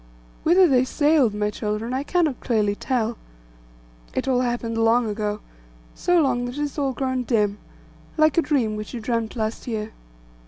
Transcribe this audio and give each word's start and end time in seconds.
Whither 0.41 0.67
they 0.67 0.83
sailed, 0.83 1.35
my 1.35 1.51
children, 1.51 1.93
I 1.93 2.01
cannot 2.01 2.39
clearly 2.39 2.73
tell. 2.73 3.19
It 4.15 4.27
all 4.27 4.39
happened 4.41 4.79
long 4.79 5.07
ago; 5.07 5.41
so 5.93 6.19
long 6.19 6.45
that 6.45 6.57
it 6.57 6.61
has 6.61 6.79
all 6.79 6.91
grown 6.93 7.21
dim, 7.21 7.59
like 8.17 8.35
a 8.35 8.41
dream 8.41 8.75
which 8.75 8.95
you 8.95 8.99
dreamt 8.99 9.35
last 9.35 9.67
year. 9.67 9.91